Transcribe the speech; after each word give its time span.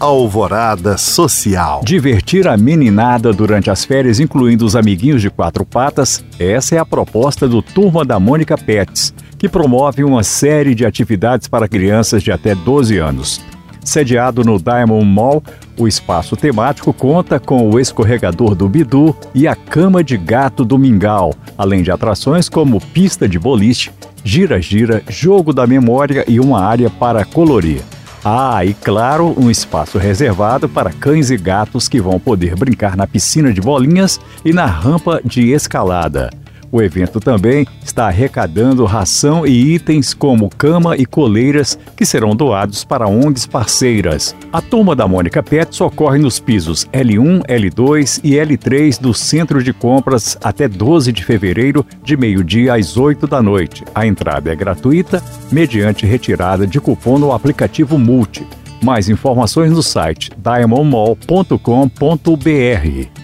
Alvorada 0.00 0.96
Social. 0.96 1.80
Divertir 1.84 2.46
a 2.46 2.56
meninada 2.56 3.32
durante 3.32 3.68
as 3.68 3.84
férias, 3.84 4.20
incluindo 4.20 4.64
os 4.64 4.76
amiguinhos 4.76 5.20
de 5.20 5.28
quatro 5.28 5.66
patas, 5.66 6.24
essa 6.38 6.76
é 6.76 6.78
a 6.78 6.86
proposta 6.86 7.48
do 7.48 7.60
Turma 7.60 8.04
da 8.04 8.20
Mônica 8.20 8.56
Pets, 8.56 9.12
que 9.36 9.48
promove 9.48 10.04
uma 10.04 10.22
série 10.22 10.72
de 10.72 10.86
atividades 10.86 11.48
para 11.48 11.66
crianças 11.66 12.22
de 12.22 12.30
até 12.30 12.54
12 12.54 12.96
anos. 12.96 13.40
Sediado 13.84 14.44
no 14.44 14.56
Diamond 14.60 15.04
Mall, 15.04 15.42
o 15.76 15.88
espaço 15.88 16.36
temático 16.36 16.92
conta 16.92 17.40
com 17.40 17.68
o 17.68 17.80
escorregador 17.80 18.54
do 18.54 18.68
Bidu 18.68 19.16
e 19.34 19.48
a 19.48 19.56
cama 19.56 20.04
de 20.04 20.16
gato 20.16 20.64
do 20.64 20.78
Mingau, 20.78 21.34
além 21.56 21.82
de 21.82 21.90
atrações 21.90 22.48
como 22.48 22.80
pista 22.80 23.28
de 23.28 23.38
boliche, 23.38 23.90
gira-gira, 24.22 25.02
jogo 25.08 25.52
da 25.52 25.66
memória 25.66 26.24
e 26.28 26.38
uma 26.38 26.60
área 26.60 26.88
para 26.88 27.24
colorir. 27.24 27.82
Ah, 28.30 28.62
e 28.62 28.74
claro, 28.74 29.34
um 29.38 29.50
espaço 29.50 29.96
reservado 29.96 30.68
para 30.68 30.92
cães 30.92 31.30
e 31.30 31.36
gatos 31.38 31.88
que 31.88 31.98
vão 31.98 32.20
poder 32.20 32.54
brincar 32.56 32.94
na 32.94 33.06
piscina 33.06 33.50
de 33.54 33.58
bolinhas 33.58 34.20
e 34.44 34.52
na 34.52 34.66
rampa 34.66 35.22
de 35.24 35.50
escalada. 35.50 36.28
O 36.70 36.82
evento 36.82 37.18
também 37.18 37.66
está 37.82 38.08
arrecadando 38.08 38.84
ração 38.84 39.46
e 39.46 39.74
itens 39.74 40.12
como 40.12 40.50
cama 40.50 40.96
e 40.96 41.06
coleiras 41.06 41.78
que 41.96 42.04
serão 42.04 42.36
doados 42.36 42.84
para 42.84 43.08
ONGs 43.08 43.46
parceiras. 43.46 44.36
A 44.52 44.60
turma 44.60 44.94
da 44.94 45.08
Mônica 45.08 45.42
Pets 45.42 45.80
ocorre 45.80 46.18
nos 46.18 46.38
pisos 46.38 46.86
L1, 46.92 47.46
L2 47.46 48.20
e 48.22 48.32
L3 48.32 49.00
do 49.00 49.14
Centro 49.14 49.62
de 49.62 49.72
Compras 49.72 50.36
até 50.42 50.68
12 50.68 51.10
de 51.10 51.24
fevereiro, 51.24 51.86
de 52.02 52.16
meio-dia 52.16 52.74
às 52.74 52.96
8 52.96 53.26
da 53.26 53.42
noite. 53.42 53.84
A 53.94 54.06
entrada 54.06 54.52
é 54.52 54.56
gratuita, 54.56 55.22
mediante 55.50 56.04
retirada 56.04 56.66
de 56.66 56.80
cupom 56.80 57.18
no 57.18 57.32
aplicativo 57.32 57.98
Multi. 57.98 58.46
Mais 58.82 59.08
informações 59.08 59.72
no 59.72 59.82
site 59.82 60.30
diamondmall.com.br 60.36 63.17